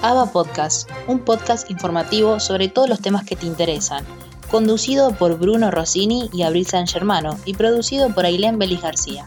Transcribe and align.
ABA 0.00 0.26
Podcast, 0.26 0.88
un 1.08 1.18
podcast 1.18 1.68
informativo 1.72 2.38
sobre 2.38 2.68
todos 2.68 2.88
los 2.88 3.02
temas 3.02 3.24
que 3.24 3.34
te 3.34 3.46
interesan, 3.46 4.04
conducido 4.48 5.12
por 5.12 5.36
Bruno 5.40 5.72
Rossini 5.72 6.30
y 6.32 6.42
Abril 6.42 6.66
San 6.66 6.86
Germano 6.86 7.36
y 7.44 7.54
producido 7.54 8.14
por 8.14 8.24
Ailén 8.24 8.60
Belis 8.60 8.80
García. 8.80 9.26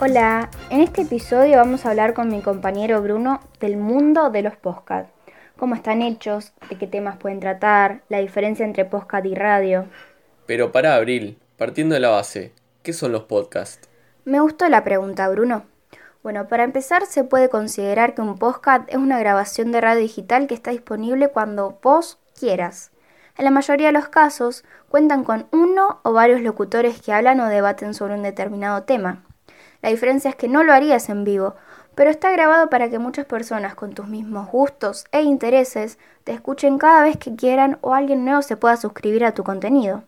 Hola, 0.00 0.48
en 0.70 0.80
este 0.80 1.02
episodio 1.02 1.58
vamos 1.58 1.84
a 1.84 1.90
hablar 1.90 2.14
con 2.14 2.28
mi 2.28 2.40
compañero 2.40 3.02
Bruno 3.02 3.40
del 3.60 3.76
mundo 3.76 4.30
de 4.30 4.40
los 4.40 4.56
podcasts. 4.56 5.12
Cómo 5.58 5.74
están 5.74 6.00
hechos, 6.00 6.52
de 6.70 6.78
qué 6.78 6.86
temas 6.86 7.18
pueden 7.18 7.40
tratar, 7.40 8.00
la 8.08 8.20
diferencia 8.20 8.64
entre 8.64 8.86
podcast 8.86 9.26
y 9.26 9.34
radio. 9.34 9.88
Pero 10.46 10.72
para 10.72 10.94
Abril, 10.94 11.36
partiendo 11.58 11.94
de 11.94 12.00
la 12.00 12.08
base, 12.08 12.52
¿qué 12.82 12.94
son 12.94 13.12
los 13.12 13.24
podcasts? 13.24 13.86
Me 14.24 14.40
gustó 14.40 14.66
la 14.70 14.84
pregunta, 14.84 15.28
Bruno. 15.28 15.64
Bueno, 16.22 16.48
para 16.48 16.64
empezar 16.64 17.06
se 17.06 17.22
puede 17.22 17.48
considerar 17.48 18.14
que 18.14 18.22
un 18.22 18.38
podcast 18.38 18.88
es 18.88 18.96
una 18.96 19.20
grabación 19.20 19.70
de 19.70 19.80
radio 19.80 20.00
digital 20.00 20.48
que 20.48 20.54
está 20.54 20.72
disponible 20.72 21.28
cuando 21.28 21.78
vos 21.80 22.18
quieras. 22.38 22.90
En 23.36 23.44
la 23.44 23.52
mayoría 23.52 23.86
de 23.86 23.92
los 23.92 24.08
casos 24.08 24.64
cuentan 24.88 25.22
con 25.22 25.46
uno 25.52 26.00
o 26.02 26.12
varios 26.12 26.40
locutores 26.40 27.00
que 27.00 27.12
hablan 27.12 27.38
o 27.38 27.48
debaten 27.48 27.94
sobre 27.94 28.14
un 28.14 28.24
determinado 28.24 28.82
tema. 28.82 29.22
La 29.80 29.90
diferencia 29.90 30.30
es 30.30 30.34
que 30.34 30.48
no 30.48 30.64
lo 30.64 30.72
harías 30.72 31.08
en 31.08 31.22
vivo, 31.22 31.54
pero 31.94 32.10
está 32.10 32.32
grabado 32.32 32.68
para 32.68 32.90
que 32.90 32.98
muchas 32.98 33.24
personas 33.24 33.76
con 33.76 33.94
tus 33.94 34.08
mismos 34.08 34.50
gustos 34.50 35.04
e 35.12 35.22
intereses 35.22 36.00
te 36.24 36.32
escuchen 36.32 36.78
cada 36.78 37.02
vez 37.02 37.16
que 37.16 37.36
quieran 37.36 37.78
o 37.80 37.94
alguien 37.94 38.24
nuevo 38.24 38.42
se 38.42 38.56
pueda 38.56 38.76
suscribir 38.76 39.24
a 39.24 39.34
tu 39.34 39.44
contenido. 39.44 40.02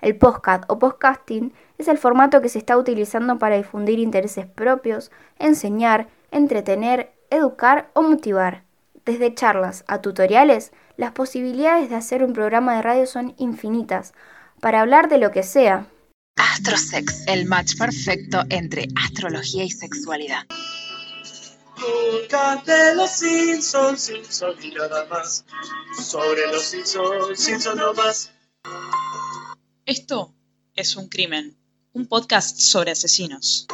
El 0.00 0.16
podcast 0.16 0.64
o 0.68 0.78
podcasting 0.78 1.52
es 1.76 1.88
el 1.88 1.98
formato 1.98 2.40
que 2.40 2.48
se 2.48 2.58
está 2.58 2.76
utilizando 2.76 3.38
para 3.38 3.56
difundir 3.56 3.98
intereses 3.98 4.46
propios, 4.46 5.10
enseñar, 5.38 6.08
entretener, 6.30 7.12
educar 7.30 7.90
o 7.94 8.02
motivar. 8.02 8.62
Desde 9.04 9.34
charlas 9.34 9.84
a 9.88 10.00
tutoriales, 10.00 10.72
las 10.96 11.12
posibilidades 11.12 11.90
de 11.90 11.96
hacer 11.96 12.22
un 12.22 12.32
programa 12.32 12.76
de 12.76 12.82
radio 12.82 13.06
son 13.06 13.34
infinitas, 13.38 14.12
para 14.60 14.80
hablar 14.80 15.08
de 15.08 15.18
lo 15.18 15.30
que 15.30 15.42
sea. 15.42 15.86
Astrosex, 16.36 17.26
el 17.26 17.46
match 17.46 17.76
perfecto 17.76 18.42
entre 18.50 18.86
astrología 18.96 19.64
y 19.64 19.70
sexualidad. 19.70 20.44
de 22.66 22.94
los 22.94 23.10
Simpsons, 23.10 24.00
Simpsons 24.00 24.64
y 24.64 24.72
nada 24.72 25.06
más. 25.06 25.44
Sobre 26.00 26.46
los 26.48 26.62
Simpsons, 26.62 27.40
Simpsons 27.40 27.76
no 27.76 27.94
más. 27.94 28.30
Esto 29.88 30.34
es 30.74 30.96
un 30.96 31.08
crimen, 31.08 31.56
un 31.94 32.08
podcast 32.08 32.58
sobre 32.58 32.90
asesinos. 32.90 33.66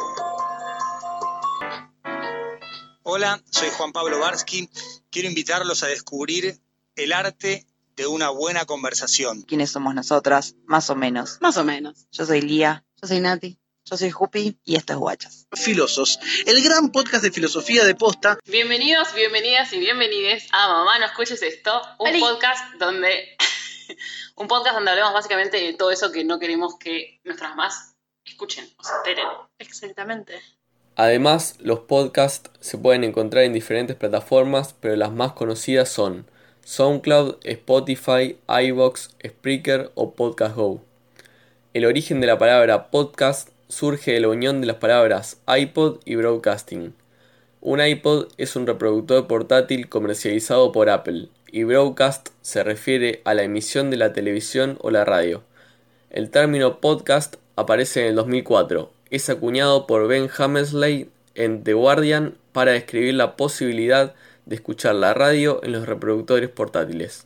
Hola, 3.03 3.43
soy 3.51 3.67
Juan 3.71 3.91
Pablo 3.91 4.21
Barsky. 4.21 4.69
Quiero 5.11 5.27
invitarlos 5.27 5.83
a 5.83 5.87
descubrir 5.87 6.57
el 6.95 7.11
arte 7.11 7.67
de 7.97 8.07
una 8.07 8.29
buena 8.29 8.63
conversación. 8.63 9.41
¿Quiénes 9.41 9.71
somos 9.71 9.93
nosotras? 9.93 10.55
Más 10.63 10.89
o 10.89 10.95
menos. 10.95 11.37
Más 11.41 11.57
o 11.57 11.65
menos. 11.65 12.07
Yo 12.13 12.25
soy 12.25 12.39
Lía. 12.39 12.85
Yo 13.01 13.09
soy 13.09 13.19
Nati. 13.19 13.59
Yo 13.83 13.97
soy 13.97 14.09
Jupi 14.09 14.57
y 14.63 14.77
esto 14.77 14.93
es 14.93 14.99
Guachas. 14.99 15.47
Filosos, 15.51 16.17
el 16.45 16.63
gran 16.63 16.93
podcast 16.93 17.25
de 17.25 17.31
filosofía 17.33 17.83
de 17.83 17.93
posta. 17.93 18.39
Bienvenidos, 18.45 19.13
bienvenidas 19.13 19.73
y 19.73 19.79
bienvenides 19.79 20.47
a 20.53 20.69
Mamá 20.69 20.97
No 20.97 21.07
Escuches 21.07 21.41
Esto, 21.41 21.81
un 21.99 22.17
podcast 22.21 22.73
donde 22.79 23.35
un 24.35 24.47
podcast 24.47 24.75
donde 24.75 24.91
hablamos 24.91 25.13
básicamente 25.13 25.57
de 25.57 25.73
todo 25.73 25.91
eso 25.91 26.11
que 26.11 26.23
no 26.23 26.39
queremos 26.39 26.77
que 26.77 27.19
nuestras 27.23 27.51
mamás 27.51 27.95
escuchen 28.25 28.67
o 28.77 28.83
se 28.83 28.93
enteren. 28.95 29.27
Exactamente. 29.59 30.33
Además, 30.95 31.55
los 31.59 31.79
podcasts 31.79 32.49
se 32.61 32.77
pueden 32.77 33.03
encontrar 33.03 33.43
en 33.43 33.53
diferentes 33.53 33.95
plataformas, 33.95 34.73
pero 34.79 34.95
las 34.95 35.11
más 35.11 35.33
conocidas 35.33 35.89
son 35.89 36.25
SoundCloud, 36.63 37.37
Spotify, 37.43 38.37
iBox, 38.47 39.11
Spreaker 39.25 39.91
o 39.95 40.15
Podcast 40.15 40.55
Go. 40.55 40.81
El 41.73 41.85
origen 41.85 42.21
de 42.21 42.27
la 42.27 42.37
palabra 42.37 42.89
podcast 42.89 43.49
surge 43.67 44.13
de 44.13 44.21
la 44.21 44.29
unión 44.29 44.61
de 44.61 44.67
las 44.67 44.77
palabras 44.77 45.41
iPod 45.47 45.99
y 46.05 46.15
broadcasting. 46.15 46.93
Un 47.59 47.81
iPod 47.81 48.29
es 48.37 48.55
un 48.55 48.65
reproductor 48.65 49.27
portátil 49.27 49.89
comercializado 49.89 50.71
por 50.71 50.89
Apple 50.89 51.29
y 51.55 51.63
broadcast 51.63 52.31
se 52.41 52.65
refiere 52.65 53.21
a 53.23 53.33
la 53.33 53.43
emisión 53.43 53.89
de 53.89 53.95
la 53.95 54.11
televisión 54.11 54.77
o 54.81 54.91
la 54.91 55.05
radio. 55.05 55.45
El 56.09 56.29
término 56.29 56.81
podcast 56.81 57.37
aparece 57.55 58.01
en 58.01 58.07
el 58.07 58.15
2004. 58.15 58.91
Es 59.09 59.29
acuñado 59.29 59.87
por 59.87 60.09
Ben 60.09 60.29
Hammersley 60.37 61.09
en 61.33 61.63
The 61.63 61.71
Guardian 61.71 62.35
para 62.51 62.73
describir 62.73 63.13
la 63.13 63.37
posibilidad 63.37 64.15
de 64.45 64.55
escuchar 64.55 64.95
la 64.95 65.13
radio 65.13 65.61
en 65.63 65.71
los 65.71 65.87
reproductores 65.87 66.49
portátiles. 66.49 67.25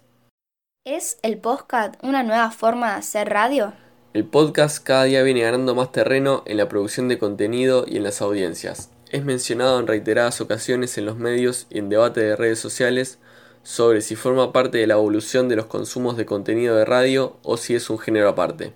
¿Es 0.86 1.18
el 1.24 1.40
podcast 1.40 1.96
una 2.04 2.22
nueva 2.22 2.52
forma 2.52 2.92
de 2.92 3.00
hacer 3.00 3.30
radio? 3.30 3.74
El 4.14 4.26
podcast 4.26 4.84
cada 4.84 5.06
día 5.06 5.24
viene 5.24 5.42
ganando 5.42 5.74
más 5.74 5.92
terreno 5.92 6.44
en 6.46 6.58
la 6.58 6.70
producción 6.70 7.08
de 7.08 7.18
contenido 7.18 7.84
y 7.88 7.98
en 7.98 8.04
las 8.04 8.22
audiencias. 8.22 8.92
Es 9.10 9.26
mencionado 9.26 9.80
en 9.80 9.88
reiteradas 9.88 10.40
ocasiones 10.40 11.00
en 11.00 11.08
los 11.08 11.18
medios 11.18 11.66
y 11.72 11.80
en 11.80 11.90
debate 11.90 12.22
de 12.22 12.36
redes 12.36 12.60
sociales 12.60 13.18
sobre 13.64 14.02
si 14.02 14.16
forma 14.16 14.52
parte 14.52 14.78
de 14.78 14.88
la 14.88 14.96
evolución 14.96 15.50
de 15.50 15.56
los 15.56 15.66
consumos 15.66 16.18
de 16.18 16.26
contenido 16.26 16.76
de 16.76 16.86
radio 16.86 17.38
o 17.44 17.58
si 17.58 17.76
es 17.76 17.90
un 17.90 18.00
género 18.00 18.30
aparte. 18.30 18.74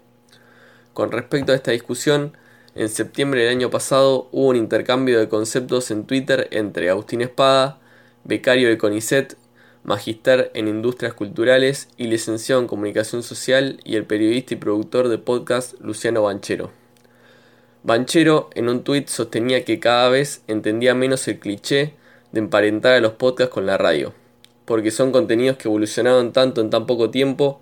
Con 0.93 1.11
respecto 1.11 1.51
a 1.51 1.55
esta 1.55 1.71
discusión, 1.71 2.37
en 2.75 2.89
septiembre 2.89 3.41
del 3.41 3.51
año 3.51 3.69
pasado 3.69 4.29
hubo 4.31 4.49
un 4.49 4.55
intercambio 4.55 5.19
de 5.19 5.29
conceptos 5.29 5.91
en 5.91 6.05
Twitter 6.05 6.47
entre 6.51 6.89
Agustín 6.89 7.21
Espada, 7.21 7.79
becario 8.23 8.69
de 8.69 8.77
CONICET, 8.77 9.37
magister 9.83 10.51
en 10.53 10.67
Industrias 10.67 11.13
Culturales 11.13 11.89
y 11.97 12.07
licenciado 12.07 12.61
en 12.61 12.67
Comunicación 12.67 13.23
Social 13.23 13.79
y 13.83 13.95
el 13.95 14.05
periodista 14.05 14.53
y 14.53 14.57
productor 14.57 15.09
de 15.09 15.17
podcast 15.17 15.79
Luciano 15.81 16.23
Banchero. 16.23 16.71
Banchero 17.83 18.49
en 18.53 18.69
un 18.69 18.83
tuit 18.83 19.07
sostenía 19.07 19.65
que 19.65 19.79
cada 19.79 20.09
vez 20.09 20.41
entendía 20.47 20.95
menos 20.95 21.27
el 21.27 21.39
cliché 21.39 21.95
de 22.31 22.39
emparentar 22.39 22.93
a 22.93 23.01
los 23.01 23.13
podcasts 23.13 23.53
con 23.53 23.65
la 23.65 23.77
radio 23.77 24.13
porque 24.65 24.91
son 24.91 25.11
contenidos 25.11 25.57
que 25.57 25.67
evolucionaron 25.67 26.31
tanto 26.31 26.61
en 26.61 26.69
tan 26.69 26.85
poco 26.85 27.09
tiempo 27.09 27.61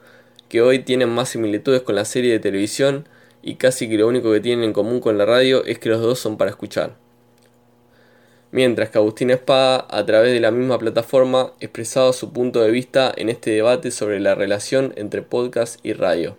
que 0.50 0.62
hoy 0.62 0.80
tienen 0.80 1.10
más 1.10 1.30
similitudes 1.30 1.82
con 1.82 1.96
la 1.96 2.06
serie 2.06 2.32
de 2.32 2.40
televisión 2.40 3.08
y 3.42 3.56
casi 3.56 3.90
que 3.90 3.98
lo 3.98 4.08
único 4.08 4.32
que 4.32 4.42
tienen 4.42 4.66
en 4.66 4.74
común 4.74 5.00
con 5.00 5.18
la 5.18 5.26
radio 5.26 5.64
es 5.66 5.80
que 5.80 5.90
los 5.90 6.02
dos 6.02 6.20
son 6.20 6.38
para 6.38 6.52
escuchar. 6.52 6.96
Mientras 8.52 8.90
que 8.90 8.98
Agustín 8.98 9.30
Espada, 9.30 9.88
a 9.90 10.06
través 10.06 10.34
de 10.34 10.42
la 10.42 10.52
misma 10.52 10.78
plataforma, 10.78 11.54
expresaba 11.62 12.12
su 12.12 12.34
punto 12.34 12.62
de 12.62 12.70
vista 12.70 13.12
en 13.16 13.30
este 13.30 13.52
debate 13.52 13.92
sobre 13.92 14.20
la 14.20 14.36
relación 14.36 14.94
entre 14.98 15.22
podcast 15.22 15.80
y 15.86 15.94
radio. 15.94 16.36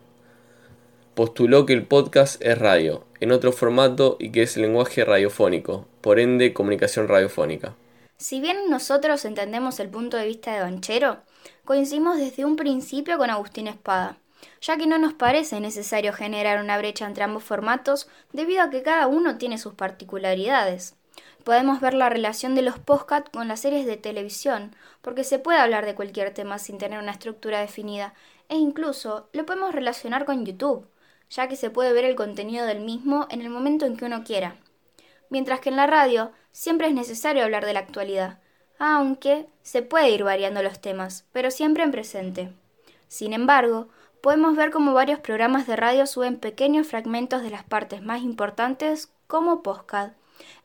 Postuló 1.15 1.65
que 1.65 1.73
el 1.73 1.84
podcast 1.87 2.43
es 2.44 2.59
radio, 2.59 3.05
en 3.21 3.33
otro 3.33 3.50
formato 3.50 4.17
y 4.21 4.31
que 4.31 4.43
es 4.43 4.59
lenguaje 4.59 5.05
radiofónico, 5.06 5.87
por 6.03 6.21
ende 6.21 6.53
comunicación 6.53 7.09
radiofónica. 7.09 7.77
Si 8.22 8.41
bien 8.41 8.71
nosotros 8.71 9.25
entendemos 9.25 9.81
el 9.81 9.88
punto 9.88 10.16
de 10.16 10.28
vista 10.28 10.55
de 10.55 10.60
Banchero, 10.60 11.22
coincidimos 11.65 12.19
desde 12.19 12.44
un 12.44 12.55
principio 12.55 13.19
con 13.19 13.31
Agustín 13.31 13.66
Espada, 13.66 14.16
ya 14.60 14.77
que 14.77 14.87
no 14.87 14.97
nos 14.97 15.12
parece 15.12 15.59
necesario 15.59 16.12
generar 16.12 16.62
una 16.62 16.78
brecha 16.78 17.05
entre 17.05 17.25
ambos 17.25 17.43
formatos 17.43 18.09
debido 18.32 18.62
a 18.62 18.71
que 18.71 18.84
cada 18.84 19.09
uno 19.09 19.38
tiene 19.38 19.59
sus 19.59 19.75
particularidades. 19.75 20.94
Podemos 21.43 21.81
ver 21.81 21.94
la 21.94 22.11
relación 22.11 22.55
de 22.55 22.62
los 22.62 22.78
podcasts 22.78 23.28
con 23.32 23.49
las 23.49 23.59
series 23.59 23.87
de 23.87 23.97
televisión, 23.97 24.77
porque 25.00 25.25
se 25.25 25.41
puede 25.41 25.59
hablar 25.59 25.84
de 25.84 25.97
cualquier 25.97 26.32
tema 26.32 26.61
sin 26.61 26.78
tener 26.78 27.00
una 27.00 27.11
estructura 27.11 27.59
definida, 27.59 28.15
e 28.49 28.55
incluso 28.55 29.31
lo 29.32 29.44
podemos 29.44 29.75
relacionar 29.75 30.27
con 30.27 30.47
YouTube, 30.47 30.87
ya 31.28 31.49
que 31.49 31.56
se 31.56 31.71
puede 31.71 31.93
ver 31.93 32.05
el 32.05 32.15
contenido 32.15 32.66
del 32.66 32.82
mismo 32.82 33.27
en 33.31 33.41
el 33.41 33.50
momento 33.50 33.84
en 33.84 33.97
que 33.97 34.05
uno 34.05 34.22
quiera 34.22 34.55
mientras 35.32 35.61
que 35.61 35.71
en 35.71 35.77
la 35.77 35.87
radio 35.87 36.31
siempre 36.53 36.87
es 36.87 36.95
necesario 36.95 37.43
hablar 37.43 37.67
de 37.67 37.73
la 37.73 37.81
actualidad, 37.81 38.39
aunque 38.79 39.47
se 39.63 39.83
puede 39.83 40.11
ir 40.11 40.23
variando 40.23 40.62
los 40.62 40.81
temas, 40.81 41.25
pero 41.32 41.50
siempre 41.50 41.82
en 41.82 41.91
presente. 41.91 42.53
Sin 43.09 43.32
embargo, 43.32 43.88
podemos 44.21 44.56
ver 44.56 44.71
cómo 44.71 44.93
varios 44.93 45.21
programas 45.21 45.67
de 45.67 45.76
radio 45.76 46.06
suben 46.06 46.38
pequeños 46.38 46.87
fragmentos 46.87 47.43
de 47.43 47.50
las 47.50 47.65
partes 47.65 48.03
más 48.03 48.23
importantes 48.23 49.11
como 49.26 49.62
podcast. 49.62 50.15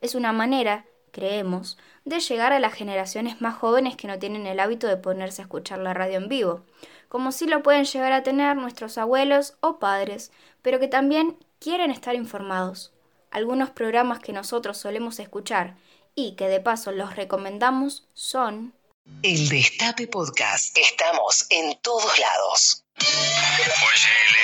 Es 0.01 0.15
una 0.15 0.33
manera, 0.33 0.85
creemos, 1.11 1.77
de 2.05 2.19
llegar 2.19 2.53
a 2.53 2.59
las 2.59 2.73
generaciones 2.73 3.41
más 3.41 3.55
jóvenes 3.55 3.95
que 3.95 4.07
no 4.07 4.19
tienen 4.19 4.45
el 4.45 4.59
hábito 4.59 4.87
de 4.87 4.97
ponerse 4.97 5.41
a 5.41 5.45
escuchar 5.45 5.79
la 5.79 5.93
radio 5.93 6.17
en 6.17 6.29
vivo, 6.29 6.61
como 7.09 7.31
si 7.31 7.47
lo 7.47 7.63
pueden 7.63 7.85
llegar 7.85 8.11
a 8.11 8.23
tener 8.23 8.55
nuestros 8.57 8.97
abuelos 8.97 9.57
o 9.61 9.79
padres, 9.79 10.31
pero 10.61 10.79
que 10.79 10.87
también 10.87 11.37
quieren 11.59 11.91
estar 11.91 12.15
informados 12.15 12.93
algunos 13.31 13.69
programas 13.69 14.19
que 14.19 14.33
nosotros 14.33 14.77
solemos 14.77 15.19
escuchar 15.19 15.75
y 16.17 16.35
que 16.35 16.49
de 16.49 16.59
paso 16.59 16.91
los 16.91 17.15
recomendamos 17.15 18.09
son... 18.13 18.73
El 19.21 19.47
Destape 19.49 20.07
Podcast. 20.07 20.75
Estamos 20.75 21.45
en 21.51 21.79
todos 21.81 22.19
lados. 22.19 22.83
Pues 22.97 24.01
L, 24.25 24.37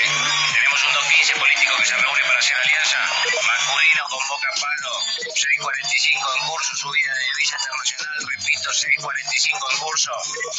tenemos 0.53 0.79
un 0.85 0.93
215 0.93 1.33
político 1.33 1.73
que 1.79 1.85
se 1.85 1.95
reúne 1.97 2.21
para 2.29 2.39
hacer 2.39 2.55
alianza. 2.61 2.97
Masculino 3.25 4.03
convoca 4.07 4.49
palo. 4.61 4.93
6.45 5.33 6.29
en 6.37 6.47
curso, 6.47 6.75
subida 6.77 7.11
de 7.11 7.23
divisa 7.33 7.57
internacional. 7.57 8.21
Repito, 8.21 8.69
6.45 8.69 9.73
en 9.73 9.79
curso. 9.81 10.11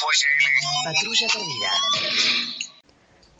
Pues 0.03 0.27
L. 0.27 0.45
Patrulla 0.85 1.29
perdida. 1.33 1.71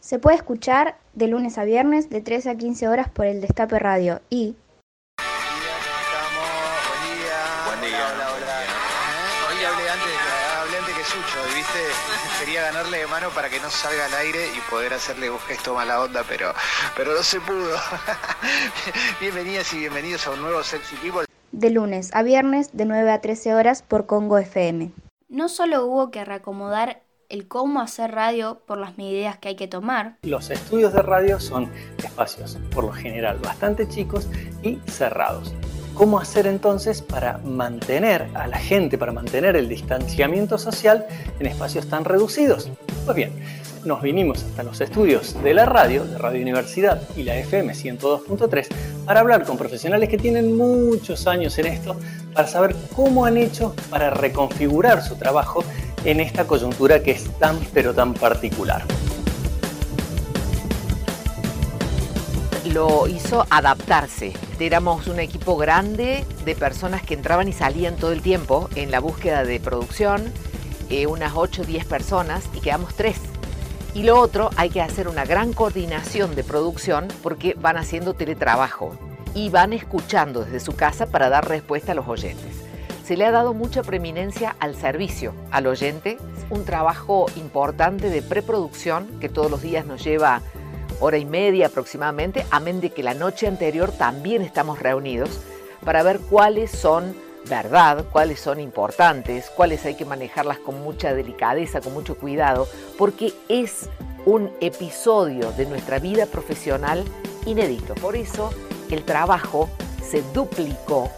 Se 0.01 0.19
puede 0.21 0.37
escuchar 0.37 0.97
de 1.13 1.27
lunes 1.27 1.59
a 1.59 1.65
viernes 1.65 2.09
de 2.09 2.21
13 2.21 2.51
a 2.51 2.57
15 2.57 2.89
horas 2.89 3.11
por 3.11 3.27
el 3.27 3.41
Destape 3.41 3.81
Radio 3.81 4.23
y 4.31 4.55
Viste, 11.75 12.45
quería 12.45 12.63
ganarle 12.63 12.99
de 12.99 13.07
mano 13.09 13.31
para 13.31 13.49
que 13.51 13.59
no 13.59 13.69
salga 13.69 14.07
al 14.07 14.15
aire 14.15 14.47
y 14.57 14.71
poder 14.71 14.93
hacerle 14.95 15.29
un 15.29 15.41
gesto 15.41 15.75
mala 15.75 16.01
onda, 16.03 16.23
pero, 16.29 16.53
pero 16.97 17.15
no 17.15 17.23
se 17.23 17.41
pudo. 17.41 17.77
Bienvenidas 19.21 19.73
y 19.75 19.79
bienvenidos 19.79 20.25
a 20.27 20.31
un 20.31 20.43
nuevo 20.43 20.63
Sexy 20.63 20.95
People. 20.97 21.25
de 21.51 21.71
lunes 21.71 22.11
a 22.15 22.23
viernes 22.23 22.71
de 22.77 22.85
9 22.85 23.11
a 23.11 23.21
13 23.21 23.55
horas 23.55 23.83
por 23.83 24.07
Congo 24.07 24.39
FM. 24.39 24.93
No 25.29 25.49
solo 25.49 25.85
hubo 25.87 26.13
que 26.13 26.25
reacomodar 26.25 27.03
el 27.29 27.49
cómo 27.49 27.81
hacer 27.81 28.13
radio 28.13 28.61
por 28.67 28.79
las 28.79 28.97
medidas 28.97 29.39
que 29.39 29.49
hay 29.49 29.57
que 29.57 29.67
tomar, 29.67 30.19
Los 30.23 30.51
estudios 30.51 30.93
de 30.93 31.03
radio 31.03 31.41
son 31.41 31.73
espacios, 31.99 32.57
por 32.73 32.85
lo 32.85 32.93
general, 32.93 33.39
bastante 33.39 33.89
chicos 33.89 34.29
y 34.63 34.79
cerrados. 34.87 35.53
¿Cómo 35.95 36.19
hacer 36.19 36.47
entonces 36.49 37.03
para 37.03 37.39
mantener 37.39 38.29
a 38.35 38.47
la 38.49 38.59
gente, 38.59 38.99
para 38.99 39.13
mantener 39.13 39.55
el 39.55 39.69
distanciamiento 39.69 40.59
social 40.59 41.07
en 41.39 41.47
espacios 41.47 41.89
tan 41.89 42.05
reducidos? 42.05 42.69
Pues 43.05 43.17
bien, 43.17 43.33
nos 43.85 44.03
vinimos 44.03 44.43
hasta 44.43 44.65
los 44.65 44.81
estudios 44.81 45.41
de 45.43 45.55
la 45.55 45.67
radio, 45.67 46.05
de 46.05 46.19
Radio 46.19 46.43
Universidad 46.43 47.01
y 47.17 47.23
la 47.23 47.37
FM 47.37 47.73
102.3, 47.75 48.67
para 49.05 49.21
hablar 49.21 49.45
con 49.45 49.57
profesionales 49.57 50.09
que 50.09 50.19
tienen 50.19 50.57
muchos 50.57 51.29
años 51.29 51.57
en 51.59 51.67
esto, 51.67 51.97
para 52.33 52.49
saber 52.49 52.75
cómo 52.97 53.25
han 53.25 53.37
hecho 53.37 53.75
para 53.89 54.11
reconfigurar 54.11 55.01
su 55.01 55.15
trabajo 55.15 55.63
en 56.05 56.19
esta 56.19 56.47
coyuntura 56.47 57.03
que 57.05 57.13
es 57.13 57.25
tan 57.39 57.59
pero 57.73 57.95
tan 57.95 58.15
particular. 58.15 58.83
lo 62.75 63.07
hizo 63.07 63.47
adaptarse. 63.51 64.33
Éramos 64.61 65.09
un 65.09 65.19
equipo 65.19 65.57
grande 65.57 66.25
de 66.45 66.55
personas 66.55 67.03
que 67.03 67.15
entraban 67.15 67.49
y 67.49 67.53
salían 67.53 67.97
todo 67.97 68.13
el 68.13 68.23
tiempo 68.23 68.71
en 68.77 68.91
la 68.91 69.01
búsqueda 69.01 69.45
de 69.45 69.59
producción, 69.59 70.33
eh, 70.91 71.07
unas 71.07 71.33
8 71.35 71.63
o 71.63 71.65
10 71.65 71.85
personas 71.87 72.49
y 72.55 72.61
quedamos 72.61 72.95
tres. 72.95 73.17
Y 73.95 74.05
lo 74.05 74.19
otro, 74.19 74.51
hay 74.57 74.71
que 74.71 74.81
hacer 74.81 75.09
una 75.09 75.25
gran 75.25 75.53
coordinación 75.53 76.35
de 76.35 76.45
producción 76.45 77.09
porque 77.23 77.55
van 77.61 77.77
haciendo 77.77 78.15
teletrabajo 78.15 78.97
y 79.35 79.51
van 79.51 79.73
escuchando 79.73 80.45
desde 80.45 80.61
su 80.61 80.75
casa 80.75 81.07
para 81.07 81.29
dar 81.29 81.49
respuesta 81.49 81.93
a 81.93 81.95
los 81.97 82.09
oyentes. 82.09 82.63
Se 83.05 83.17
le 83.17 83.27
ha 83.27 83.33
dado 83.33 83.55
mucha 83.55 83.83
preeminencia 83.83 84.57
al 84.61 84.77
servicio 84.77 85.35
al 85.51 85.67
oyente, 85.67 86.17
un 86.49 86.65
trabajo 86.65 87.27
importante 87.37 88.09
de 88.09 88.23
preproducción 88.23 89.19
que 89.21 89.29
todos 89.29 89.51
los 89.51 89.63
días 89.63 89.85
nos 89.85 90.03
lleva 90.03 90.43
hora 91.01 91.19
y 91.19 91.25
media 91.25 91.67
aproximadamente, 91.67 92.47
amén 92.51 92.81
de 92.81 92.91
que 92.91 93.03
la 93.03 93.15
noche 93.15 93.47
anterior 93.47 93.93
también 93.93 94.43
estamos 94.43 94.79
reunidos 94.79 95.41
para 95.85 96.03
ver 96.03 96.19
cuáles 96.19 96.71
son 96.71 97.15
verdad, 97.49 98.05
cuáles 98.11 98.41
son 98.41 98.61
importantes, 98.61 99.51
cuáles 99.55 99.85
hay 99.85 99.95
que 99.95 100.05
manejarlas 100.05 100.59
con 100.59 100.83
mucha 100.83 101.15
delicadeza, 101.15 101.81
con 101.81 101.93
mucho 101.93 102.17
cuidado, 102.17 102.67
porque 102.97 103.35
es 103.49 103.89
un 104.25 104.51
episodio 104.61 105.53
de 105.53 105.67
nuestra 105.67 105.99
vida 105.99 106.27
profesional 106.27 107.05
inédito. 107.45 107.95
Por 107.95 108.17
eso 108.17 108.51
el 108.91 109.05
trabajo 109.05 109.69
se 110.03 110.23
duplicó, 110.33 111.11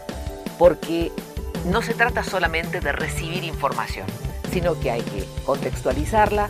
porque 0.57 1.11
no 1.65 1.81
se 1.81 1.93
trata 1.93 2.23
solamente 2.23 2.79
de 2.79 2.91
recibir 2.91 3.43
información, 3.43 4.05
sino 4.51 4.79
que 4.79 4.91
hay 4.91 5.01
que 5.01 5.25
contextualizarla, 5.45 6.49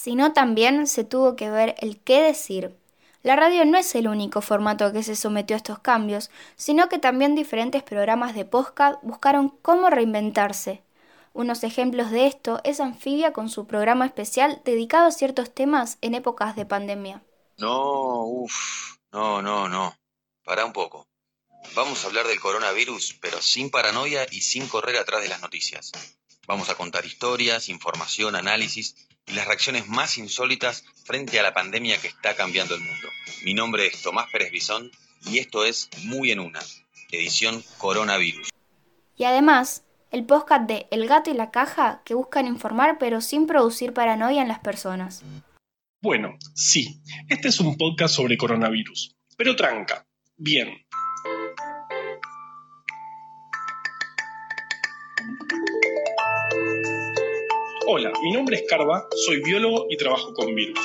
sino 0.00 0.32
también 0.32 0.86
se 0.86 1.02
tuvo 1.02 1.34
que 1.34 1.50
ver 1.50 1.74
el 1.78 1.98
qué 1.98 2.22
decir. 2.22 2.72
La 3.24 3.34
radio 3.34 3.64
no 3.64 3.76
es 3.78 3.96
el 3.96 4.06
único 4.06 4.40
formato 4.40 4.92
que 4.92 5.02
se 5.02 5.16
sometió 5.16 5.56
a 5.56 5.58
estos 5.58 5.80
cambios, 5.80 6.30
sino 6.54 6.88
que 6.88 7.00
también 7.00 7.34
diferentes 7.34 7.82
programas 7.82 8.32
de 8.36 8.44
podcast 8.44 9.00
buscaron 9.02 9.48
cómo 9.60 9.90
reinventarse. 9.90 10.84
Unos 11.32 11.64
ejemplos 11.64 12.12
de 12.12 12.28
esto 12.28 12.60
es 12.62 12.78
Anfibia 12.78 13.32
con 13.32 13.48
su 13.48 13.66
programa 13.66 14.06
especial 14.06 14.62
dedicado 14.64 15.08
a 15.08 15.10
ciertos 15.10 15.52
temas 15.52 15.98
en 16.00 16.14
épocas 16.14 16.54
de 16.54 16.64
pandemia. 16.64 17.24
No, 17.56 18.22
uff, 18.22 18.98
no, 19.10 19.42
no, 19.42 19.68
no. 19.68 19.98
Pará 20.44 20.64
un 20.64 20.72
poco. 20.72 21.08
Vamos 21.74 22.04
a 22.04 22.06
hablar 22.06 22.28
del 22.28 22.38
coronavirus, 22.38 23.18
pero 23.20 23.42
sin 23.42 23.68
paranoia 23.68 24.28
y 24.30 24.42
sin 24.42 24.68
correr 24.68 24.96
atrás 24.96 25.22
de 25.22 25.28
las 25.28 25.40
noticias. 25.40 25.90
Vamos 26.48 26.70
a 26.70 26.76
contar 26.76 27.04
historias, 27.04 27.68
información, 27.68 28.34
análisis 28.34 28.96
y 29.26 29.34
las 29.34 29.46
reacciones 29.46 29.86
más 29.86 30.16
insólitas 30.16 30.82
frente 31.04 31.38
a 31.38 31.42
la 31.42 31.52
pandemia 31.52 32.00
que 32.00 32.08
está 32.08 32.34
cambiando 32.36 32.74
el 32.74 32.80
mundo. 32.80 33.06
Mi 33.44 33.52
nombre 33.52 33.86
es 33.86 34.00
Tomás 34.00 34.30
Pérez 34.32 34.50
Bisón 34.50 34.90
y 35.26 35.40
esto 35.40 35.66
es 35.66 35.90
Muy 36.04 36.30
en 36.30 36.40
Una, 36.40 36.60
edición 37.12 37.62
Coronavirus. 37.76 38.48
Y 39.14 39.24
además, 39.24 39.84
el 40.10 40.24
podcast 40.24 40.66
de 40.66 40.86
El 40.90 41.06
gato 41.06 41.30
y 41.30 41.34
la 41.34 41.50
caja 41.50 42.00
que 42.06 42.14
buscan 42.14 42.46
informar 42.46 42.96
pero 42.98 43.20
sin 43.20 43.46
producir 43.46 43.92
paranoia 43.92 44.40
en 44.40 44.48
las 44.48 44.60
personas. 44.60 45.22
Bueno, 46.00 46.38
sí, 46.54 47.02
este 47.28 47.48
es 47.48 47.60
un 47.60 47.76
podcast 47.76 48.14
sobre 48.14 48.38
coronavirus, 48.38 49.14
pero 49.36 49.54
tranca, 49.54 50.06
bien. 50.38 50.86
Mi 58.22 58.32
nombre 58.32 58.56
es 58.56 58.62
Carva, 58.68 59.06
soy 59.26 59.40
biólogo 59.42 59.86
y 59.88 59.96
trabajo 59.96 60.32
con 60.34 60.54
virus. 60.54 60.78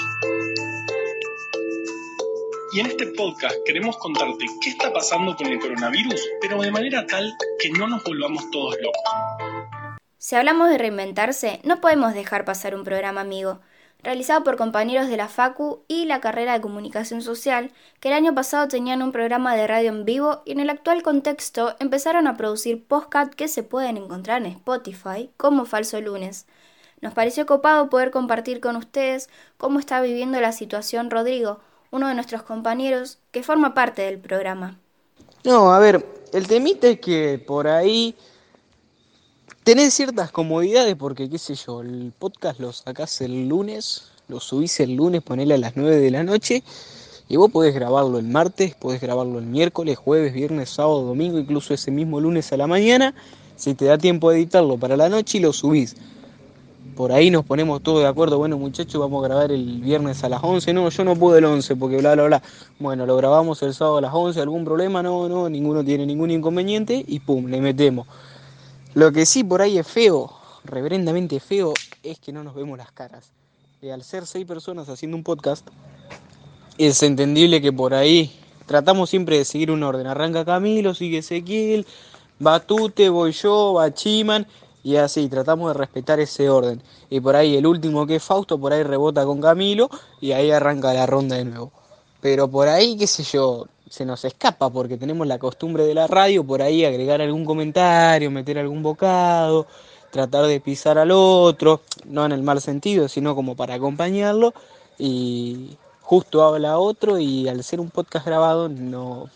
Y 2.74 2.80
en 2.80 2.88
este 2.88 3.08
podcast 3.08 3.56
queremos 3.66 3.98
contarte 3.98 4.46
qué 4.62 4.70
está 4.70 4.92
pasando 4.92 5.36
con 5.36 5.48
el 5.48 5.60
coronavirus, 5.60 6.22
pero 6.42 6.62
de 6.62 6.72
manera 6.72 7.06
tal 7.06 7.32
que 7.60 7.70
no 7.72 7.88
nos 7.88 8.04
volvamos 8.04 8.50
todos 8.52 8.76
locos. 8.82 9.98
Si 10.18 10.36
hablamos 10.36 10.70
de 10.70 10.78
reinventarse, 10.78 11.60
no 11.64 11.82
podemos 11.82 12.14
dejar 12.14 12.46
pasar 12.46 12.76
un 12.76 12.84
programa 12.84 13.22
amigo, 13.22 13.60
realizado 14.02 14.44
por 14.44 14.58
compañeros 14.58 15.08
de 15.08 15.18
la 15.18 15.28
FACU 15.28 15.84
y 15.88 16.06
la 16.06 16.20
carrera 16.20 16.54
de 16.54 16.62
Comunicación 16.62 17.22
Social, 17.22 17.72
que 18.00 18.10
el 18.10 18.16
año 18.16 18.34
pasado 18.34 18.68
tenían 18.68 19.02
un 19.02 19.12
programa 19.12 19.56
de 19.56 19.68
radio 19.68 19.90
en 19.90 20.06
vivo 20.06 20.42
y 20.46 20.52
en 20.52 20.60
el 20.60 20.70
actual 20.70 21.04
contexto 21.04 21.76
empezaron 21.80 22.28
a 22.28 22.38
producir 22.38 22.86
podcast 22.86 23.34
que 23.34 23.48
se 23.48 23.64
pueden 23.64 23.98
encontrar 23.98 24.42
en 24.42 24.52
Spotify 24.52 25.30
como 25.38 25.66
Falso 25.66 26.00
Lunes. 26.02 26.48
Nos 27.04 27.14
pareció 27.14 27.46
copado 27.46 27.90
poder 27.90 28.12
compartir 28.12 28.62
con 28.62 28.78
ustedes 28.78 29.28
cómo 29.58 29.78
está 29.78 30.02
viviendo 30.02 30.40
la 30.40 30.54
situación 30.54 31.12
Rodrigo, 31.12 31.60
uno 31.92 32.08
de 32.08 32.14
nuestros 32.14 32.44
compañeros 32.44 33.18
que 33.32 33.44
forma 33.44 33.74
parte 33.74 34.04
del 34.04 34.20
programa. 34.20 34.80
No, 35.44 35.74
a 35.74 35.80
ver, 35.80 36.08
el 36.32 36.48
temita 36.48 36.88
es 36.88 37.02
que 37.02 37.44
por 37.46 37.68
ahí 37.68 38.16
tenés 39.66 39.94
ciertas 39.94 40.32
comodidades 40.32 40.96
porque, 40.96 41.30
qué 41.30 41.38
sé 41.38 41.56
yo, 41.56 41.82
el 41.82 42.14
podcast 42.18 42.62
lo 42.62 42.72
sacás 42.72 43.20
el 43.20 43.50
lunes, 43.50 44.14
lo 44.30 44.40
subís 44.40 44.80
el 44.80 44.96
lunes, 44.96 45.22
ponele 45.24 45.56
a 45.56 45.58
las 45.58 45.76
9 45.76 45.98
de 45.98 46.10
la 46.10 46.24
noche 46.24 46.64
y 47.28 47.36
vos 47.36 47.52
podés 47.52 47.76
grabarlo 47.76 48.18
el 48.18 48.30
martes, 48.30 48.76
podés 48.76 49.02
grabarlo 49.02 49.40
el 49.40 49.46
miércoles, 49.46 49.98
jueves, 49.98 50.32
viernes, 50.34 50.70
sábado, 50.70 51.02
domingo, 51.02 51.38
incluso 51.38 51.74
ese 51.74 51.92
mismo 51.92 52.22
lunes 52.22 52.54
a 52.54 52.56
la 52.56 52.66
mañana, 52.66 53.14
si 53.58 53.74
te 53.74 53.84
da 53.84 53.98
tiempo 53.98 54.32
de 54.32 54.38
editarlo 54.38 54.78
para 54.78 54.96
la 54.96 55.10
noche 55.10 55.40
y 55.40 55.42
lo 55.42 55.52
subís. 55.52 55.98
Por 56.96 57.12
ahí 57.12 57.32
nos 57.32 57.44
ponemos 57.44 57.82
todos 57.82 58.02
de 58.02 58.08
acuerdo, 58.08 58.38
bueno 58.38 58.58
muchachos, 58.58 59.02
vamos 59.02 59.24
a 59.24 59.28
grabar 59.28 59.52
el 59.52 59.82
viernes 59.82 60.24
a 60.24 60.30
las 60.30 60.44
11, 60.44 60.74
no, 60.74 60.90
yo 60.90 61.04
no 61.04 61.16
puedo 61.16 61.38
el 61.38 61.46
11 61.46 61.76
porque 61.76 61.98
bla, 61.98 62.14
bla, 62.14 62.26
bla. 62.26 62.44
Bueno, 62.78 63.06
lo 63.06 63.18
grabamos 63.18 63.64
el 63.64 63.74
sábado 63.74 63.98
a 63.98 64.02
las 64.02 64.14
11, 64.14 64.40
algún 64.42 64.64
problema, 64.64 65.02
no, 65.02 65.28
no, 65.28 65.50
ninguno 65.50 65.84
tiene 65.84 66.06
ningún 66.06 66.30
inconveniente 66.30 67.04
y 67.08 67.20
pum, 67.20 67.48
le 67.48 67.62
metemos. 67.62 68.08
Lo 68.94 69.12
que 69.12 69.26
sí 69.26 69.44
por 69.44 69.64
ahí 69.64 69.80
es 69.80 69.88
feo, 69.88 70.32
reverendamente 70.66 71.40
feo, 71.40 71.74
es 72.04 72.20
que 72.20 72.32
no 72.32 72.44
nos 72.44 72.54
vemos 72.54 72.78
las 72.78 72.92
caras. 72.92 73.32
Y 73.82 73.90
al 73.90 74.04
ser 74.04 74.28
seis 74.28 74.46
personas 74.46 74.88
haciendo 74.88 75.18
un 75.18 75.24
podcast, 75.24 75.68
es 76.78 77.02
entendible 77.02 77.60
que 77.60 77.74
por 77.74 77.96
ahí 77.96 78.32
tratamos 78.68 79.10
siempre 79.10 79.38
de 79.38 79.46
seguir 79.46 79.72
un 79.72 79.82
orden. 79.82 80.06
Arranca 80.06 80.46
Camilo, 80.46 80.94
sigue 80.94 81.18
Ezequiel, 81.18 81.88
va 82.46 82.60
Tute, 82.60 83.10
voy 83.10 83.32
yo, 83.32 83.74
va 83.74 83.94
Chiman, 83.94 84.48
y 84.84 84.98
así, 84.98 85.30
tratamos 85.30 85.74
de 85.74 85.80
respetar 85.80 86.20
ese 86.20 86.50
orden. 86.50 86.82
Y 87.10 87.22
por 87.22 87.36
ahí 87.36 87.56
el 87.56 87.66
último 87.66 88.06
que 88.06 88.18
es 88.18 88.24
Fausto, 88.24 88.60
por 88.60 88.74
ahí 88.74 88.84
rebota 88.84 89.26
con 89.26 89.42
Camilo, 89.42 89.90
y 90.20 90.34
ahí 90.34 90.52
arranca 90.52 90.94
la 90.94 91.06
ronda 91.06 91.38
de 91.38 91.46
nuevo. 91.46 91.72
Pero 92.22 92.50
por 92.50 92.68
ahí, 92.68 92.98
qué 92.98 93.08
sé 93.08 93.24
yo, 93.24 93.68
se 93.90 94.06
nos 94.06 94.26
escapa 94.26 94.70
porque 94.70 94.98
tenemos 94.98 95.28
la 95.28 95.40
costumbre 95.40 95.86
de 95.86 95.94
la 95.94 96.08
radio, 96.08 96.44
por 96.44 96.62
ahí 96.62 96.84
agregar 96.84 97.22
algún 97.22 97.46
comentario, 97.46 98.32
meter 98.32 98.60
algún 98.60 98.84
bocado, 98.84 99.68
tratar 100.12 100.46
de 100.48 100.60
pisar 100.60 100.98
al 100.98 101.12
otro, 101.12 101.82
no 102.06 102.26
en 102.26 102.32
el 102.34 102.44
mal 102.44 102.62
sentido, 102.62 103.08
sino 103.08 103.36
como 103.36 103.56
para 103.56 103.76
acompañarlo, 103.76 104.54
y 104.98 105.78
justo 106.02 106.44
habla 106.44 106.78
otro 106.78 107.18
y 107.20 107.48
al 107.48 107.64
ser 107.64 107.80
un 107.80 107.90
podcast 107.90 108.26
grabado 108.26 108.70
no, 108.70 109.30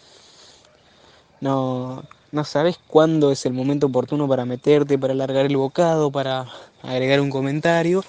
no, 1.40 2.04
no 2.32 2.44
sabes 2.44 2.80
cuándo 2.88 3.32
es 3.32 3.46
el 3.46 3.54
momento 3.54 3.88
oportuno 3.88 4.28
para 4.28 4.46
meterte, 4.46 4.98
para 4.98 5.14
alargar 5.14 5.46
el 5.46 5.58
bocado, 5.58 6.12
para 6.12 6.48
agregar 6.82 7.22
un 7.22 7.30
comentario. 7.30 8.04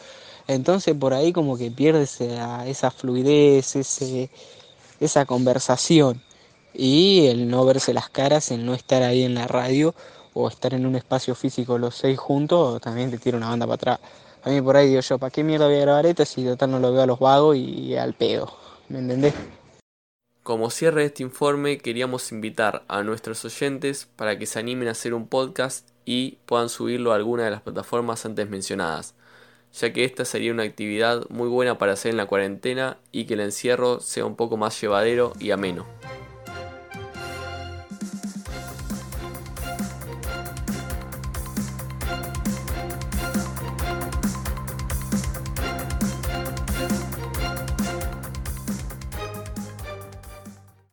Entonces 0.47 0.95
por 0.95 1.15
ahí 1.15 1.33
como 1.33 1.57
que 1.57 1.71
pierdes 1.71 2.21
esa, 2.21 2.91
fluidez, 2.91 3.77
ese, 3.77 4.31
esa 4.99 5.27
conversación 5.27 6.23
y 6.75 7.27
el 7.27 7.49
no 7.49 7.65
verse 7.65 7.93
las 7.93 8.09
caras, 8.09 8.51
el 8.51 8.65
no 8.65 8.75
estar 8.75 9.03
ahí 9.03 9.25
en 9.25 9.35
la 9.35 9.47
radio 9.47 9.95
o 10.33 10.49
estar 10.49 10.75
en 10.75 10.87
un 10.87 10.97
espacio 10.97 11.35
físico 11.35 11.79
los 11.79 11.97
seis 11.97 12.19
juntos, 12.19 12.81
también 12.81 13.11
te 13.11 13.19
tira 13.19 13.37
una 13.37 13.49
banda 13.49 13.67
para 13.67 13.75
atrás. 13.75 14.01
A 14.45 14.51
mí 14.51 14.63
por 14.63 14.77
ahí 14.77 14.89
digo 14.89 15.01
yo, 15.01 15.19
¿para 15.19 15.31
qué 15.31 15.43
mierda 15.43 15.67
voy 15.67 15.77
a 15.77 15.81
grabar 15.81 16.07
esto 16.07 16.25
si 16.25 16.45
total 16.45 16.71
no 16.71 16.79
lo 16.79 16.93
veo 16.93 17.03
a 17.03 17.07
los 17.07 17.19
vagos 17.19 17.57
y 17.57 17.97
al 17.97 18.15
pedo? 18.15 18.51
¿Me 18.89 19.01
entendés? 19.01 19.35
Como 20.49 20.71
cierre 20.71 21.02
de 21.02 21.09
este 21.09 21.23
informe, 21.23 21.76
queríamos 21.76 22.33
invitar 22.33 22.83
a 22.88 23.02
nuestros 23.02 23.45
oyentes 23.45 24.09
para 24.17 24.38
que 24.38 24.47
se 24.47 24.59
animen 24.59 24.88
a 24.88 24.93
hacer 24.93 25.12
un 25.12 25.28
podcast 25.28 25.87
y 26.07 26.38
puedan 26.47 26.71
subirlo 26.71 27.12
a 27.12 27.17
alguna 27.17 27.45
de 27.45 27.50
las 27.50 27.61
plataformas 27.61 28.25
antes 28.25 28.49
mencionadas, 28.49 29.14
ya 29.75 29.93
que 29.93 30.05
esta 30.05 30.25
sería 30.25 30.52
una 30.52 30.62
actividad 30.62 31.28
muy 31.28 31.49
buena 31.49 31.76
para 31.76 31.93
hacer 31.93 32.12
en 32.12 32.17
la 32.17 32.25
cuarentena 32.25 32.97
y 33.12 33.26
que 33.26 33.35
el 33.35 33.40
encierro 33.40 34.00
sea 34.00 34.25
un 34.25 34.37
poco 34.37 34.57
más 34.57 34.81
llevadero 34.81 35.35
y 35.38 35.50
ameno. 35.50 35.98